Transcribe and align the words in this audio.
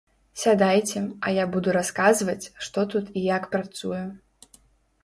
Сядайце, 0.43 1.03
а 1.27 1.33
я 1.35 1.45
буду 1.57 1.69
расказваць, 1.79 2.51
што 2.69 2.87
тут 2.95 3.05
і 3.17 3.25
як 3.37 3.43
працуе. 3.55 4.03